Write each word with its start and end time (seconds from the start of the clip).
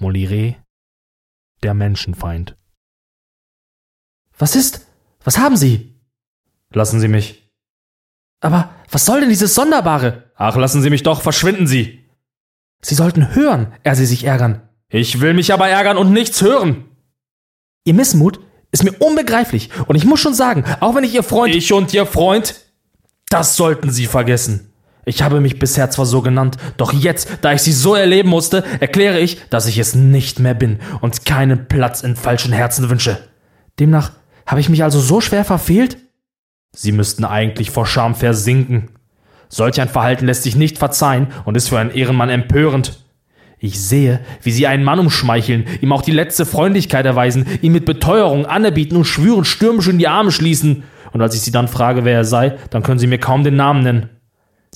Molire, 0.00 0.56
der 1.62 1.74
Menschenfeind. 1.74 2.56
Was 4.38 4.54
ist? 4.54 4.86
Was 5.24 5.38
haben 5.38 5.56
Sie? 5.56 6.00
Lassen 6.70 7.00
Sie 7.00 7.08
mich. 7.08 7.50
Aber 8.40 8.70
was 8.90 9.04
soll 9.04 9.20
denn 9.20 9.28
dieses 9.30 9.54
Sonderbare? 9.54 10.30
Ach, 10.36 10.56
lassen 10.56 10.82
Sie 10.82 10.90
mich 10.90 11.02
doch, 11.02 11.22
verschwinden 11.22 11.66
Sie. 11.66 12.08
Sie 12.80 12.94
sollten 12.94 13.34
hören, 13.34 13.72
er 13.82 13.96
Sie 13.96 14.06
sich 14.06 14.24
ärgern. 14.24 14.68
Ich 14.88 15.20
will 15.20 15.34
mich 15.34 15.52
aber 15.52 15.68
ärgern 15.68 15.98
und 15.98 16.12
nichts 16.12 16.40
hören. 16.40 16.84
Ihr 17.84 17.94
Missmut 17.94 18.40
ist 18.70 18.84
mir 18.84 18.92
unbegreiflich 18.92 19.70
und 19.88 19.96
ich 19.96 20.04
muss 20.04 20.20
schon 20.20 20.34
sagen, 20.34 20.64
auch 20.80 20.94
wenn 20.94 21.04
ich 21.04 21.14
Ihr 21.14 21.24
Freund. 21.24 21.54
Ich 21.54 21.72
und 21.72 21.92
Ihr 21.92 22.06
Freund? 22.06 22.54
Das 23.30 23.56
sollten 23.56 23.90
Sie 23.90 24.06
vergessen. 24.06 24.67
Ich 25.08 25.22
habe 25.22 25.40
mich 25.40 25.58
bisher 25.58 25.88
zwar 25.88 26.04
so 26.04 26.20
genannt, 26.20 26.58
doch 26.76 26.92
jetzt, 26.92 27.38
da 27.40 27.54
ich 27.54 27.62
Sie 27.62 27.72
so 27.72 27.94
erleben 27.94 28.28
musste, 28.28 28.62
erkläre 28.78 29.18
ich, 29.18 29.40
dass 29.48 29.66
ich 29.66 29.78
es 29.78 29.94
nicht 29.94 30.38
mehr 30.38 30.52
bin 30.52 30.80
und 31.00 31.24
keinen 31.24 31.66
Platz 31.66 32.02
in 32.02 32.14
falschen 32.14 32.52
Herzen 32.52 32.90
wünsche. 32.90 33.16
Demnach 33.80 34.12
habe 34.44 34.60
ich 34.60 34.68
mich 34.68 34.82
also 34.82 35.00
so 35.00 35.22
schwer 35.22 35.46
verfehlt? 35.46 35.96
Sie 36.76 36.92
müssten 36.92 37.24
eigentlich 37.24 37.70
vor 37.70 37.86
Scham 37.86 38.14
versinken. 38.14 38.90
Solch 39.48 39.80
ein 39.80 39.88
Verhalten 39.88 40.26
lässt 40.26 40.42
sich 40.42 40.56
nicht 40.56 40.76
verzeihen 40.76 41.28
und 41.46 41.56
ist 41.56 41.70
für 41.70 41.78
einen 41.78 41.90
Ehrenmann 41.90 42.28
empörend. 42.28 43.02
Ich 43.58 43.80
sehe, 43.80 44.20
wie 44.42 44.52
sie 44.52 44.66
einen 44.66 44.84
Mann 44.84 44.98
umschmeicheln, 44.98 45.64
ihm 45.80 45.92
auch 45.92 46.02
die 46.02 46.12
letzte 46.12 46.44
Freundlichkeit 46.44 47.06
erweisen, 47.06 47.46
ihn 47.62 47.72
mit 47.72 47.86
Beteuerung 47.86 48.44
anerbieten 48.44 48.98
und 48.98 49.06
Schwüren 49.06 49.46
stürmisch 49.46 49.88
in 49.88 49.98
die 49.98 50.06
Arme 50.06 50.32
schließen. 50.32 50.82
Und 51.12 51.22
als 51.22 51.34
ich 51.34 51.40
sie 51.40 51.50
dann 51.50 51.66
frage, 51.66 52.04
wer 52.04 52.16
er 52.16 52.24
sei, 52.24 52.58
dann 52.68 52.82
können 52.82 52.98
sie 52.98 53.06
mir 53.06 53.18
kaum 53.18 53.42
den 53.42 53.56
Namen 53.56 53.82
nennen. 53.82 54.10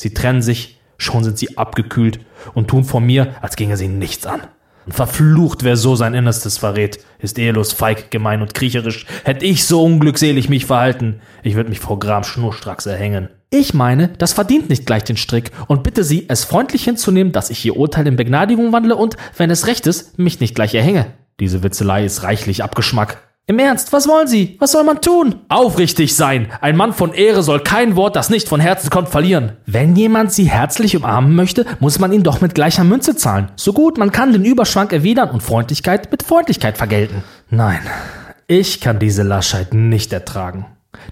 Sie 0.02 0.12
trennen 0.12 0.42
sich, 0.42 0.80
schon 0.98 1.22
sind 1.22 1.38
sie 1.38 1.56
abgekühlt 1.56 2.18
und 2.54 2.66
tun 2.66 2.82
vor 2.82 3.00
mir, 3.00 3.36
als 3.40 3.54
ginge 3.54 3.76
sie 3.76 3.86
nichts 3.86 4.26
an. 4.26 4.40
Verflucht, 4.88 5.62
wer 5.62 5.76
so 5.76 5.94
sein 5.94 6.12
Innerstes 6.12 6.58
verrät, 6.58 6.98
ist 7.20 7.38
ehelos, 7.38 7.72
feig, 7.72 8.10
gemein 8.10 8.42
und 8.42 8.52
kriecherisch. 8.52 9.06
Hätte 9.22 9.46
ich 9.46 9.64
so 9.64 9.84
unglückselig 9.84 10.48
mich 10.48 10.66
verhalten, 10.66 11.20
ich 11.44 11.54
würde 11.54 11.70
mich 11.70 11.78
vor 11.78 12.00
Gram 12.00 12.24
schnurstracks 12.24 12.86
erhängen. 12.86 13.28
Ich 13.50 13.74
meine, 13.74 14.08
das 14.18 14.32
verdient 14.32 14.70
nicht 14.70 14.86
gleich 14.86 15.04
den 15.04 15.16
Strick 15.16 15.52
und 15.68 15.84
bitte 15.84 16.02
Sie, 16.02 16.24
es 16.28 16.42
freundlich 16.42 16.82
hinzunehmen, 16.82 17.32
dass 17.32 17.50
ich 17.50 17.64
Ihr 17.64 17.76
Urteil 17.76 18.08
in 18.08 18.16
Begnadigung 18.16 18.72
wandle 18.72 18.96
und, 18.96 19.16
wenn 19.36 19.52
es 19.52 19.68
recht 19.68 19.86
ist, 19.86 20.18
mich 20.18 20.40
nicht 20.40 20.56
gleich 20.56 20.74
erhänge. 20.74 21.06
Diese 21.38 21.62
Witzelei 21.62 22.04
ist 22.04 22.24
reichlich 22.24 22.64
Abgeschmack. 22.64 23.18
Im 23.48 23.58
Ernst, 23.58 23.92
was 23.92 24.06
wollen 24.06 24.28
Sie? 24.28 24.56
Was 24.60 24.70
soll 24.70 24.84
man 24.84 25.00
tun? 25.00 25.34
Aufrichtig 25.48 26.14
sein. 26.14 26.52
Ein 26.60 26.76
Mann 26.76 26.92
von 26.92 27.12
Ehre 27.12 27.42
soll 27.42 27.58
kein 27.58 27.96
Wort, 27.96 28.14
das 28.14 28.30
nicht 28.30 28.48
von 28.48 28.60
Herzen 28.60 28.88
kommt, 28.88 29.08
verlieren. 29.08 29.56
Wenn 29.66 29.96
jemand 29.96 30.32
Sie 30.32 30.44
herzlich 30.44 30.96
umarmen 30.96 31.34
möchte, 31.34 31.66
muss 31.80 31.98
man 31.98 32.12
ihn 32.12 32.22
doch 32.22 32.40
mit 32.40 32.54
gleicher 32.54 32.84
Münze 32.84 33.16
zahlen. 33.16 33.50
So 33.56 33.72
gut, 33.72 33.98
man 33.98 34.12
kann 34.12 34.32
den 34.32 34.44
Überschwank 34.44 34.92
erwidern 34.92 35.30
und 35.30 35.42
Freundlichkeit 35.42 36.12
mit 36.12 36.22
Freundlichkeit 36.22 36.78
vergelten. 36.78 37.24
Nein, 37.50 37.80
ich 38.46 38.80
kann 38.80 39.00
diese 39.00 39.24
Laschheit 39.24 39.74
nicht 39.74 40.12
ertragen. 40.12 40.66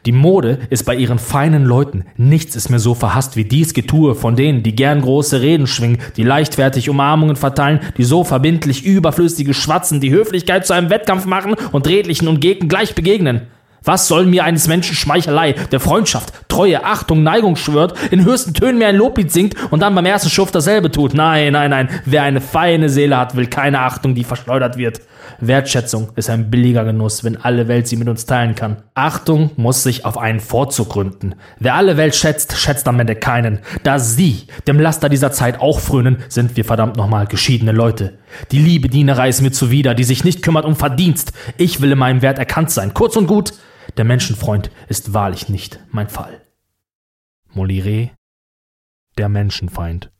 Die 0.07 0.13
Mode 0.13 0.59
ist 0.71 0.85
bei 0.85 0.95
ihren 0.95 1.19
feinen 1.19 1.65
Leuten. 1.65 2.05
Nichts 2.17 2.57
ist 2.57 2.71
mir 2.71 2.79
so 2.79 2.95
verhasst 2.95 3.37
wie 3.37 3.45
dies 3.45 3.75
Getue 3.75 4.15
von 4.15 4.37
denen, 4.37 4.63
die 4.63 4.75
gern 4.75 5.03
große 5.03 5.41
Reden 5.41 5.67
schwingen, 5.67 5.99
die 6.17 6.25
leichtfertig 6.25 6.89
Umarmungen 6.89 7.37
verteilen, 7.37 7.81
die 7.97 8.05
so 8.05 8.25
verbindlich 8.25 8.85
überflüssige 8.85 9.55
Schwatzen, 9.55 10.01
die 10.01 10.11
Höflichkeit 10.11 10.67
zu 10.67 10.73
einem 10.73 10.91
Wettkampf 10.91 11.27
machen 11.27 11.55
und 11.73 11.87
redlichen 11.87 12.29
und 12.29 12.41
Gegend 12.41 12.69
gleich 12.69 12.95
begegnen. 12.95 13.43
Was 13.83 14.09
soll 14.09 14.27
mir 14.27 14.45
eines 14.45 14.69
Menschen 14.69 14.95
Schmeichelei, 14.95 15.55
der 15.73 15.81
Freundschaft, 15.81 16.49
Treue, 16.51 16.85
Achtung, 16.85 17.23
Neigung 17.23 17.57
schwört, 17.57 17.95
in 18.11 18.25
höchsten 18.25 18.53
Tönen 18.53 18.79
mir 18.79 18.89
ein 18.89 18.97
Loblied 18.97 19.33
singt 19.33 19.55
und 19.71 19.81
dann 19.81 19.95
beim 19.95 20.05
ersten 20.05 20.29
Schuft 20.29 20.55
dasselbe 20.55 20.91
tut? 20.91 21.15
Nein, 21.15 21.55
nein, 21.55 21.71
nein. 21.71 21.89
Wer 22.05 22.25
eine 22.25 22.43
feine 22.43 22.91
Seele 22.91 23.17
hat, 23.17 23.37
will 23.37 23.47
keine 23.47 23.81
Achtung, 23.81 24.15
die 24.15 24.25
verschleudert 24.25 24.77
wird. 24.77 25.01
Wertschätzung 25.41 26.11
ist 26.17 26.29
ein 26.29 26.51
billiger 26.51 26.85
Genuss, 26.85 27.25
wenn 27.25 27.37
alle 27.37 27.69
Welt 27.69 27.89
sie 27.89 27.97
mit 27.97 28.09
uns 28.09 28.27
teilen 28.27 28.55
kann. 28.55 28.83
Achtung 28.95 29.51
muss 29.57 29.83
sich 29.83 30.05
auf 30.05 30.19
einen 30.19 30.41
Vorzug 30.41 30.91
gründen. 30.91 31.35
Wer 31.59 31.75
alle 31.75 31.97
Welt 31.97 32.15
schätzt, 32.15 32.59
schätzt 32.59 32.87
am 32.89 33.01
Ende 33.01 33.17
keinen. 33.17 33.61
Da 33.83 33.99
sie 33.99 34.47
dem 34.67 34.79
Laster 34.79 35.09
dieser 35.09 35.33
Zeit 35.33 35.61
auch 35.61 35.81
frönen, 35.81 36.19
sind 36.29 36.57
wir 36.57 36.65
verdammt 36.65 36.97
nochmal 36.97 37.27
geschiedene 37.27 37.73
Leute. 37.73 38.19
Die 38.51 38.59
liebe 38.59 38.89
Dienerei 38.89 39.29
ist 39.29 39.41
mir 39.41 39.53
zuwider, 39.53 39.95
die 39.95 40.05
sich 40.05 40.25
nicht 40.25 40.43
kümmert 40.43 40.65
um 40.65 40.77
Verdienst. 40.77 41.33
Ich 41.57 41.81
will 41.81 41.93
in 41.93 41.99
meinem 41.99 42.23
Wert 42.23 42.39
erkannt 42.39 42.71
sein. 42.71 42.93
Kurz 42.95 43.17
und 43.17 43.27
gut, 43.27 43.53
der 43.97 44.05
Menschenfreund 44.05 44.71
ist 44.89 45.13
wahrlich 45.13 45.49
nicht 45.49 45.81
mein 45.91 46.09
Fall. 46.09 46.47
Molire, 47.49 48.11
der 49.19 49.29
Menschenfeind. 49.29 50.11